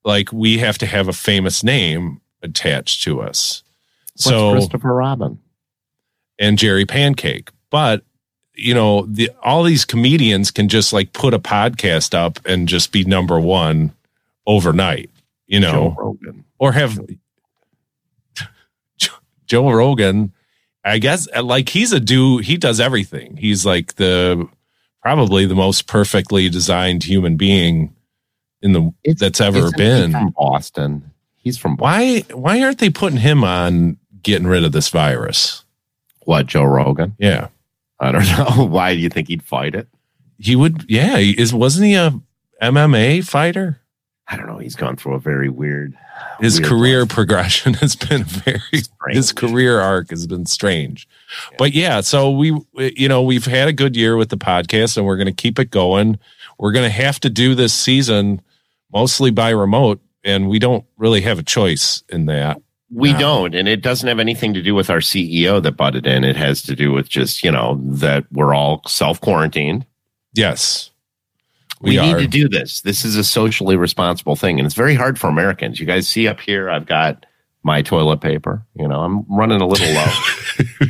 [0.04, 3.62] like we have to have a famous name attached to us.
[4.14, 5.38] What's so Christopher Robin.
[6.38, 8.02] and Jerry Pancake, but
[8.54, 12.92] you know, the all these comedians can just like put a podcast up and just
[12.92, 13.92] be number one
[14.46, 15.10] overnight.
[15.46, 16.44] You know, Joe Rogan.
[16.58, 16.98] or have
[19.46, 20.32] Joe Rogan.
[20.84, 22.38] I guess uh, like he's a do.
[22.38, 23.36] He does everything.
[23.36, 24.46] He's like the
[25.02, 27.94] probably the most perfectly designed human being
[28.62, 30.12] in the It's- that's ever been.
[30.12, 31.10] from Boston.
[31.36, 32.24] He's from Boston.
[32.30, 35.64] Why why aren't they putting him on getting rid of this virus?
[36.24, 37.14] What, Joe Rogan?
[37.18, 37.48] Yeah,
[38.00, 38.26] I don't
[38.58, 38.64] know.
[38.66, 39.88] Why do you think he'd fight it?
[40.38, 40.84] he would.
[40.88, 42.12] Yeah, he is wasn't he a
[42.62, 43.80] MMA fighter?
[44.28, 44.56] I don't know.
[44.58, 45.94] He's gone through a very weird.
[46.40, 47.08] His weird career life.
[47.10, 49.16] progression has been very Strange.
[49.16, 51.06] his career arc has been strange.
[51.58, 55.04] But yeah, so we you know, we've had a good year with the podcast and
[55.04, 56.18] we're going to keep it going.
[56.58, 58.40] We're going to have to do this season
[58.92, 62.62] mostly by remote and we don't really have a choice in that.
[62.90, 63.18] We No.
[63.18, 66.22] don't, and it doesn't have anything to do with our CEO that butted in.
[66.24, 69.84] It has to do with just you know that we're all self quarantined.
[70.32, 70.90] Yes.
[71.84, 72.80] We, We, need to do this.
[72.80, 75.78] This is a socially responsible thing, and it's very hard for Americans.
[75.78, 77.26] You guys see up here, I've got
[77.62, 78.64] my toilet paper.
[78.74, 80.88] You know, I'm running a little low.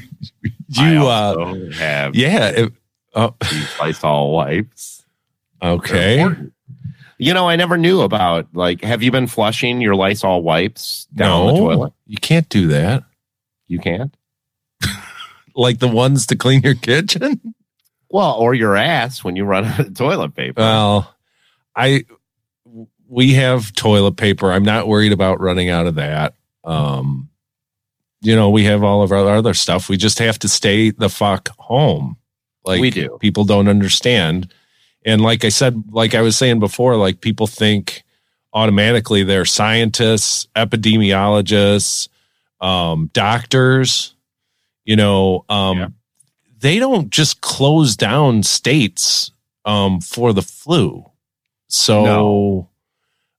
[0.68, 2.72] you uh have yeah, it,
[3.14, 5.00] oh, these Lysol wipes.
[5.62, 6.26] Okay.
[7.16, 8.83] You know, I never knew about like.
[8.83, 11.92] Have you been flushing your Lysol wipes down no, the toilet?
[12.07, 13.04] You can't do that.
[13.66, 14.14] You can't.
[15.57, 17.54] Like the ones to clean your kitchen?
[18.14, 20.61] Well, or your ass when you run out of toilet paper.
[20.61, 21.12] Well,
[21.74, 22.05] I
[23.09, 24.53] we have toilet paper.
[24.53, 26.37] I'm not worried about running out of that.
[26.62, 27.29] Um,
[28.20, 29.88] you know, we have all of our other stuff.
[29.88, 32.16] We just have to stay the fuck home.
[32.64, 33.18] Like We do.
[33.20, 34.55] People don't understand.
[35.05, 38.05] And like I said, like I was saying before, like people think
[38.53, 42.09] automatically they're scientists, epidemiologists,
[42.61, 44.14] um, doctors,
[44.85, 45.88] you know, um, Yeah.
[46.64, 49.31] They don't just close down states
[49.66, 51.05] um, for the flu.
[51.68, 52.70] So No.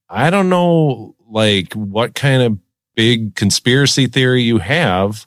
[0.08, 2.60] I don't know, like what kind of
[2.94, 5.26] big conspiracy theory you have,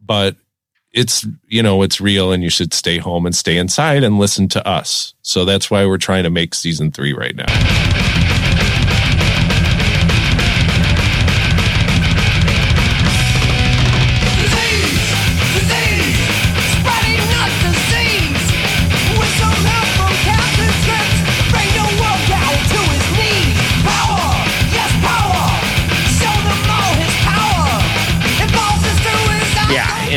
[0.00, 0.34] but
[0.90, 4.48] it's you know it's real, and you should stay home and stay inside and listen
[4.48, 5.14] to us.
[5.22, 8.01] So that's why we're trying to make season three right now.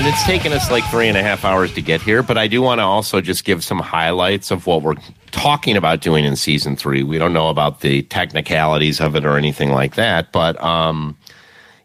[0.06, 2.48] And it's taken us like three and a half hours to get here, but I
[2.48, 4.94] do want to also just give some highlights of what we're
[5.32, 7.02] talking about doing in season three.
[7.02, 11.18] We don't know about the technicalities of it or anything like that, but um,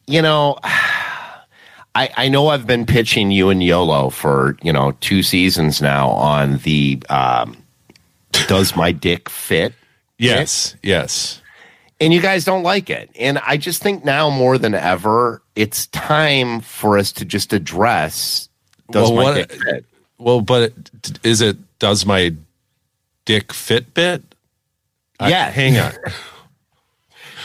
[0.07, 5.23] you know, I, I know I've been pitching you and YOLO for you know two
[5.23, 7.57] seasons now on the um,
[8.33, 9.73] does my dick fit
[10.19, 11.40] Yes, yes.
[12.01, 13.11] And you guys don't like it.
[13.19, 18.49] And I just think now more than ever, it's time for us to just address
[18.91, 19.85] does Well, my what- dick fit?
[20.19, 20.73] Well, but
[21.23, 22.35] is it does my
[23.25, 24.23] dick Fitbit?
[25.21, 25.51] I- Yeah.
[25.51, 25.93] hang on.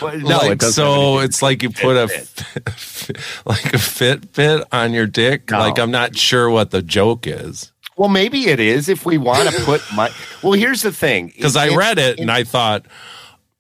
[0.01, 2.01] Well, like, doesn't so it's like you put a
[3.45, 5.49] like a Fitbit on your dick.
[5.51, 5.59] No.
[5.59, 9.47] Like I'm not sure what the joke is Well, maybe it is if we want
[9.49, 10.11] to put my.
[10.43, 11.27] Well, here's the thing.
[11.27, 12.85] because I It's- read it and I thought,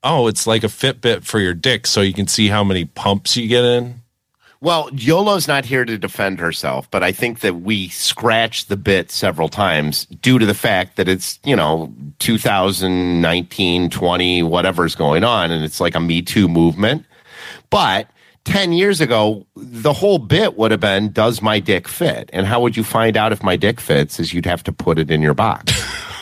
[0.05, 3.35] oh, it's like a Fitbit for your dick, so you can see how many pumps
[3.35, 4.01] you get in.
[4.61, 9.11] Well, Yolo's not here to defend herself, but I think that we scratched the bit
[9.11, 15.51] several times due to the fact that it's, you know, 2019, 20, whatever's going on,
[15.51, 17.05] and it's like a Me Too movement.
[17.69, 18.09] But
[18.45, 22.29] 10 years ago, the whole bit would have been, Does my dick fit?
[22.31, 24.19] And how would you find out if my dick fits?
[24.19, 25.73] Is you'd have to put it in your box.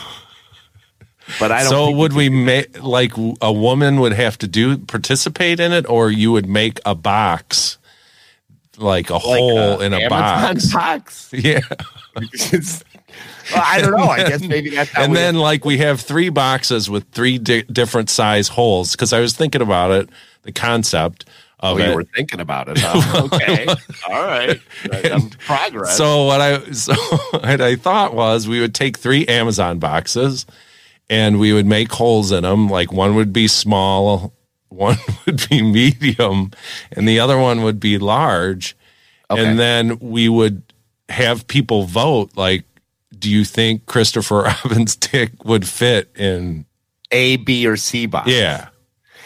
[1.40, 4.78] But I don't So think would we make like a woman would have to do
[4.78, 7.78] participate in it, or you would make a box,
[8.78, 10.74] like a like hole in a Amazon box?
[10.74, 11.30] box.
[11.34, 11.60] Yeah,
[13.54, 14.04] well, I don't know.
[14.04, 17.38] I guess maybe that's how and we- then like we have three boxes with three
[17.38, 18.92] di- different size holes.
[18.92, 20.10] Because I was thinking about it,
[20.44, 21.26] the concept
[21.60, 21.88] of Oh, it.
[21.90, 22.78] you were thinking about it.
[22.82, 23.24] Huh?
[23.32, 23.66] okay.
[24.10, 24.60] All right.
[25.12, 25.96] Um, progress.
[25.98, 26.94] So what I so
[27.32, 30.46] what I thought was we would take three Amazon boxes
[31.14, 32.70] and we would make holes in them.
[32.70, 34.34] Like one would be small,
[34.70, 36.52] one would be medium,
[36.92, 38.76] and the other one would be large.
[39.30, 39.44] Okay.
[39.44, 40.74] And then we would
[41.10, 42.32] have people vote.
[42.36, 42.64] Like,
[43.18, 46.66] do you think Christopher Robin's dick would fit in?
[47.12, 48.30] A, B, or C box.
[48.30, 48.70] Yeah.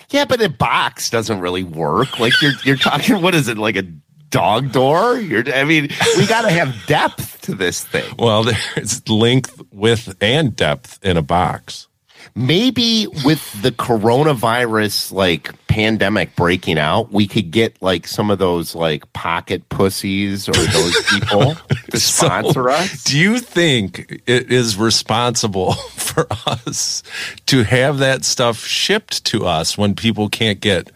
[0.10, 2.20] Yeah, but a box doesn't really work.
[2.20, 3.22] Like you're you're talking.
[3.22, 3.58] What is it?
[3.58, 3.84] Like a
[4.30, 5.18] dog door?
[5.18, 5.44] You're.
[5.54, 8.14] I mean, we got to have depth to this thing.
[8.18, 11.88] Well, there's length, width, and depth in a box.
[12.36, 18.76] Maybe with the coronavirus like pandemic breaking out, we could get like some of those
[18.76, 21.56] like pocket pussies or those people
[21.92, 23.04] to sponsor us.
[23.04, 27.02] Do you think it is responsible for us
[27.48, 30.92] to have that stuff shipped to us when people can't get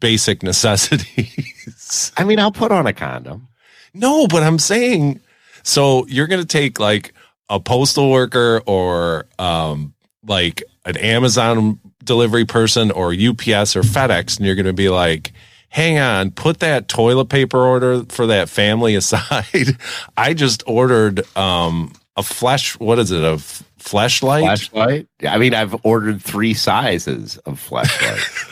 [0.00, 2.12] basic necessities?
[2.16, 3.48] I mean, I'll put on a condom.
[3.94, 5.20] no, but I'm saying
[5.62, 7.14] so you're going to take like
[7.48, 9.94] a postal worker or um
[10.26, 15.32] like an Amazon delivery person or UPS or FedEx and you're going to be like
[15.68, 19.78] Hang on, put that toilet paper order for that family aside.
[20.18, 23.22] I just ordered um a flesh what is it?
[23.22, 24.42] A f- fleshlight?
[24.42, 25.06] Flashlight.
[25.20, 28.20] Yeah, I mean, I've ordered three sizes of flashlight.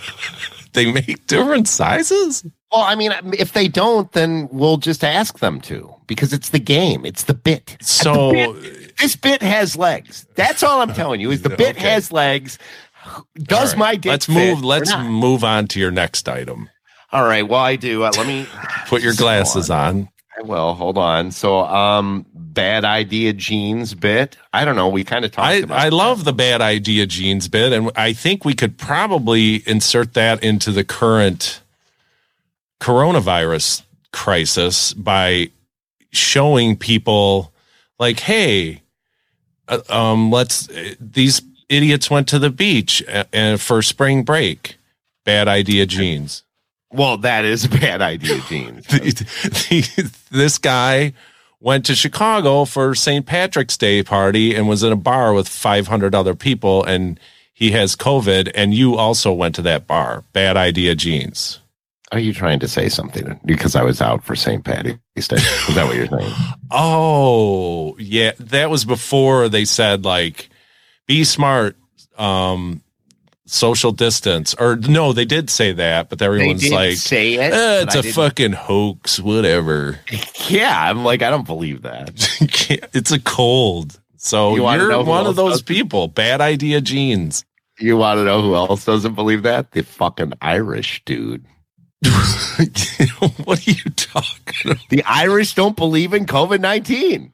[0.72, 2.44] They make different sizes?
[2.72, 6.58] well, I mean, if they don't, then we'll just ask them to because it's the
[6.60, 7.04] game.
[7.04, 7.76] It's the bit.
[7.80, 10.26] So The bit- this bit has legs.
[10.36, 11.30] That's all I'm telling you.
[11.30, 11.88] Is the bit Okay.
[11.88, 12.58] has legs?
[13.38, 14.10] Does right, my dick?
[14.10, 16.68] Let's move let's move on to your next item.
[17.12, 17.46] All right.
[17.48, 18.04] Well, I do.
[18.04, 18.46] Uh, let me
[18.86, 20.08] Put your glasses on.
[20.38, 20.74] I will.
[20.74, 21.32] Hold on.
[21.32, 24.36] So, um, bad idea jeans bit.
[24.52, 24.88] I don't know.
[24.88, 25.78] We kind of talked I, about.
[25.78, 30.42] I love the bad idea jeans bit, and I think we could probably insert that
[30.42, 31.60] into the current
[32.80, 35.50] coronavirus crisis by
[36.12, 37.52] showing people,
[37.98, 38.82] like, hey,
[39.68, 40.68] uh, um, let's
[41.00, 44.76] these idiots went to the beach uh, uh, for spring break.
[45.24, 46.42] Bad idea jeans.
[46.92, 48.86] Well, that is a bad idea jeans.
[50.30, 51.12] this guy
[51.60, 53.24] went to Chicago for St.
[53.26, 57.20] Patrick's Day party and was in a bar with 500 other people and
[57.52, 60.24] he has COVID and you also went to that bar.
[60.32, 61.60] Bad idea jeans.
[62.12, 63.38] Are you trying to say something?
[63.44, 64.64] Because I was out for St.
[64.64, 64.96] Patty's
[65.28, 65.36] Day.
[65.36, 66.34] Is that what you're saying?
[66.72, 70.48] Oh, yeah, that was before they said like
[71.06, 71.76] be smart
[72.16, 72.80] um
[73.50, 77.52] social distance or no, they did say that, but everyone's like say it.
[77.52, 79.98] "Eh, it's a fucking hoax, whatever.
[80.48, 82.10] Yeah, I'm like, I don't believe that.
[82.94, 83.98] it's a cold.
[84.16, 86.08] So you you're know one of those does- people.
[86.08, 87.44] Bad idea jeans.
[87.78, 89.72] You want to know who else doesn't believe that?
[89.72, 91.44] The fucking Irish dude.
[93.44, 94.88] what are you talking about?
[94.90, 97.32] The Irish don't believe in COVID nineteen.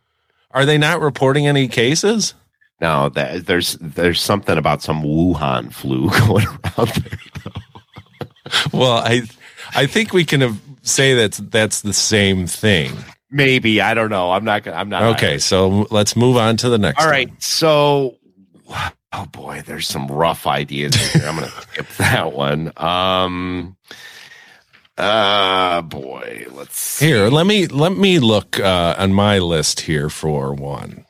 [0.52, 2.34] Are they not reporting any cases?
[2.80, 7.18] No, that, there's there's something about some Wuhan flu going around there.
[8.72, 9.22] Well, I
[9.74, 12.92] I think we can say that's that's the same thing.
[13.30, 14.30] Maybe I don't know.
[14.30, 14.62] I'm not.
[14.62, 15.02] gonna I'm not.
[15.16, 17.02] Okay, so let's move on to the next.
[17.02, 17.28] All right.
[17.28, 17.40] one.
[17.40, 18.16] So,
[19.12, 21.26] oh boy, there's some rough ideas here.
[21.26, 22.72] I'm gonna skip that one.
[22.76, 23.76] Um.
[24.98, 27.06] Uh boy, let's see.
[27.06, 31.05] Here, let me let me look uh, on my list here for one.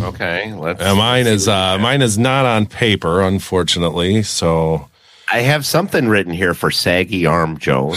[0.00, 0.82] Okay, let's.
[0.82, 4.22] Uh, mine let's is see what we uh, mine is not on paper, unfortunately.
[4.22, 4.88] So
[5.32, 7.94] I have something written here for Saggy Arm Joan.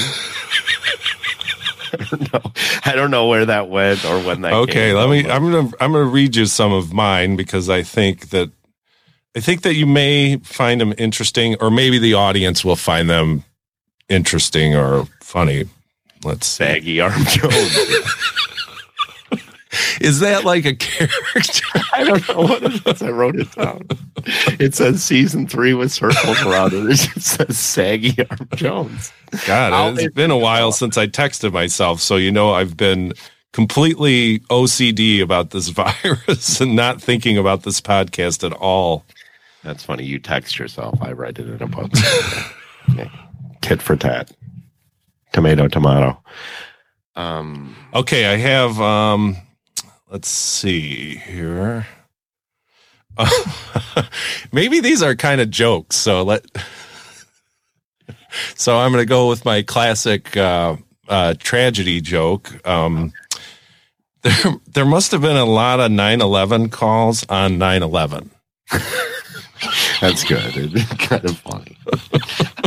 [1.91, 2.51] I don't know.
[2.85, 4.53] I don't know where that went or when that.
[4.53, 5.23] okay, came let me.
[5.23, 8.51] but- I'm gonna I'm gonna read you some of mine because I think that
[9.35, 13.43] I think that you may find them interesting, or maybe the audience will find them
[14.07, 15.65] interesting or funny.
[16.23, 16.63] Let's see.
[16.65, 17.51] Saggy Arm Joan.
[20.01, 21.79] Is that like a character?
[21.93, 23.01] I don't know what it is.
[23.01, 23.87] I wrote it down.
[24.59, 26.85] It says season three with circles around it.
[26.85, 29.11] It just says saggy arm Jones.
[29.45, 33.13] God, it's been a while since I texted myself, so you know I've been
[33.53, 39.05] completely OCD about this virus and not thinking about this podcast at all.
[39.63, 40.03] That's funny.
[40.05, 40.99] You text yourself.
[41.01, 41.91] I write it in a book.
[42.91, 43.11] okay.
[43.61, 44.31] Tit for tat.
[45.33, 46.21] Tomato, tomato.
[47.15, 49.35] Um, Okay, I have um
[50.09, 51.87] let's see here.
[54.51, 56.45] maybe these are kind of jokes, so let
[58.55, 62.65] So I'm going to go with my classic uh uh tragedy joke.
[62.67, 63.11] Um
[64.21, 68.29] there there must have been a lot of 9/11 calls on 9/11.
[70.01, 70.53] that's good.
[70.55, 71.77] It's kind of funny.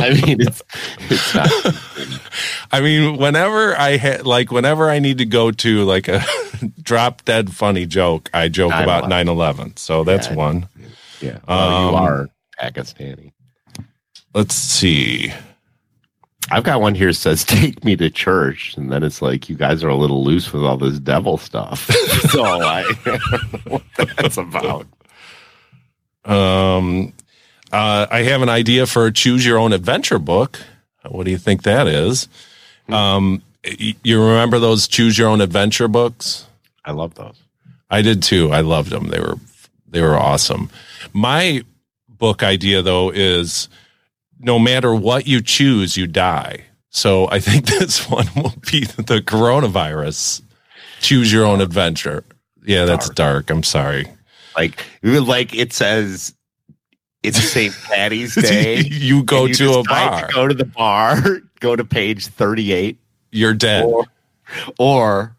[0.03, 0.61] I mean, it's
[1.09, 1.49] it's not.
[2.71, 6.23] I mean, whenever I had like whenever I need to go to like a
[6.81, 9.79] drop dead funny joke, I joke about 9/11.
[9.79, 10.33] So that's Yeah.
[10.35, 10.67] one.
[11.21, 12.29] Yeah, well, you Um, are
[12.61, 13.31] Pakistani.
[14.33, 15.31] Let's see.
[16.51, 19.55] I've got one here that says "Take me to church," and then it's like you
[19.55, 21.85] guys are a little loose with all this devil stuff.
[22.31, 24.85] so I, I don't know what that's about.
[26.25, 27.13] Um,
[27.73, 30.59] uh, I have an idea for a choose your own adventure book.
[31.09, 32.27] What do you think that is?
[32.87, 36.45] Um, you remember those choose your own adventure books?
[36.85, 37.35] I love those.
[37.89, 38.51] I did too.
[38.51, 39.07] I loved them.
[39.07, 39.37] They were
[39.87, 40.69] they were awesome.
[41.13, 41.63] My
[42.07, 43.69] book idea though is
[44.39, 46.65] no matter what you choose, you die.
[46.89, 50.41] So I think this one will be the coronavirus.
[51.01, 52.23] Choose your own adventure.
[52.65, 53.49] Yeah, that's dark.
[53.49, 54.07] I'm sorry.
[54.55, 56.33] Like, like it says,
[57.23, 57.73] it's St.
[57.85, 58.81] Patty's Day.
[58.81, 60.29] you go and to a bar.
[60.33, 61.41] go to the bar.
[61.61, 62.97] Go to page thirty-eight,
[63.31, 63.85] You're dead.
[63.85, 64.05] or,
[64.77, 65.35] or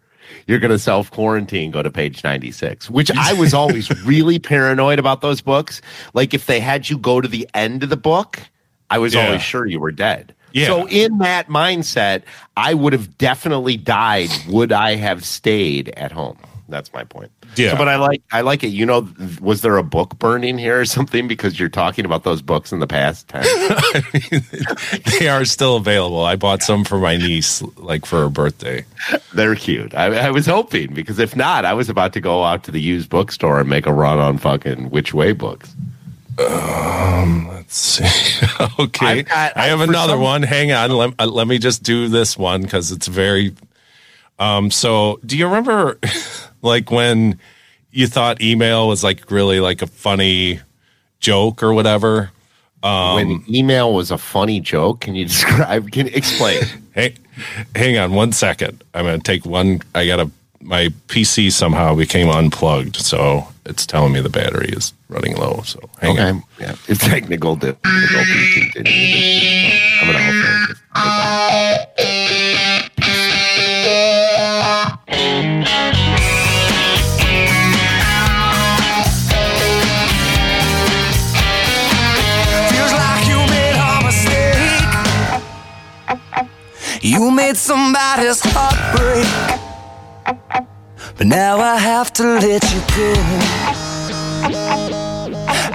[0.46, 1.70] you're going to self quarantine.
[1.70, 2.88] Go to page ninety-six.
[2.88, 5.82] Which I was always really paranoid about those books.
[6.14, 8.40] Like if they had you go to the end of the book,
[8.88, 9.26] I was Yeah.
[9.26, 10.34] always sure you were dead.
[10.52, 10.68] Yeah.
[10.68, 12.22] So in that mindset,
[12.56, 14.30] I would have definitely died.
[14.48, 16.38] Would I have stayed at home?
[16.68, 17.30] That's my point.
[17.56, 17.72] Yeah.
[17.72, 18.68] So, but I like I like it.
[18.68, 19.06] You know,
[19.40, 21.28] was there a book burning here or something?
[21.28, 23.46] Because you're talking about those books in the past tense.
[25.18, 26.24] they are still available.
[26.24, 28.84] I bought some for my niece, like for her birthday.
[29.34, 29.94] They're cute.
[29.94, 32.80] I, I was hoping because if not, I was about to go out to the
[32.80, 35.74] used bookstore and make a run on fucking which way books.
[36.38, 38.04] Let's see.
[38.78, 40.42] okay, got- I have another some- one.
[40.42, 40.90] Hang on.
[40.90, 43.54] Let, uh, let me just do this one because it's very.
[44.38, 44.70] Um.
[44.70, 45.98] So, do you remember,
[46.64, 47.38] like when
[47.92, 50.60] you thought email was like really like a funny
[51.20, 52.30] joke or whatever?
[52.82, 55.90] Um, when email was a funny joke, can you describe?
[55.92, 56.62] Can you explain?
[56.92, 57.14] Hey,
[57.74, 58.82] hang on one second.
[58.94, 59.80] I'm gonna take one.
[59.94, 60.30] I gotta.
[60.60, 65.60] My PC somehow became unplugged, so it's telling me the battery is running low.
[65.62, 66.42] So hang on.
[66.58, 68.72] yeah, it's technical difficulty.
[70.00, 70.80] I'm gonna just.
[87.04, 89.26] You made somebody's heart break.
[91.18, 93.12] But now I have to let you go.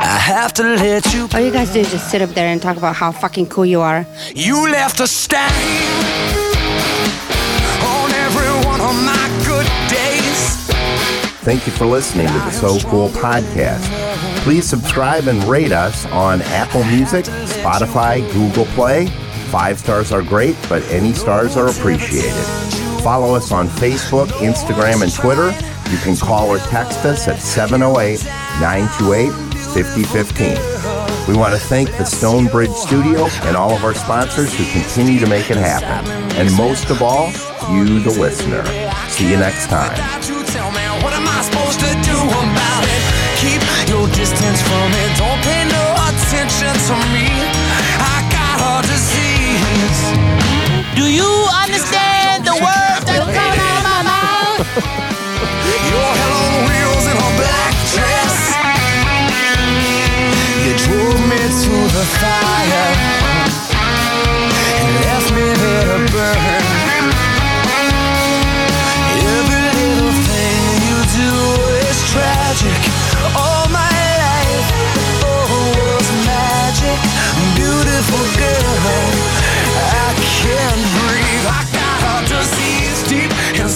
[0.01, 2.59] I have to let you All you guys do is just sit up there and
[2.59, 4.07] talk about how fucking cool you are.
[4.33, 5.39] You left a stain
[7.83, 10.65] on every one of my good days.
[11.45, 13.85] Thank you for listening to the So Cool podcast.
[14.41, 19.07] Please subscribe and rate us on Apple Music, Spotify, Google Play.
[19.51, 22.31] Five stars are great, but any stars are appreciated.
[23.01, 25.49] Follow us on Facebook, Instagram, and Twitter.
[25.89, 28.23] You can call or text us at 708
[28.61, 29.31] 928
[29.73, 31.27] 5015.
[31.27, 35.19] We want to thank the Stone Bridge Studio and all of our sponsors who continue
[35.19, 36.07] to make it happen.
[36.37, 37.31] And most of all,
[37.73, 38.63] you, the listener.
[39.09, 39.97] See you next time.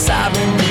[0.04, 0.63] sobbing